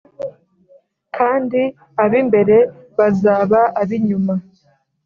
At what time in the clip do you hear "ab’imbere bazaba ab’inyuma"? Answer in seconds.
2.03-4.33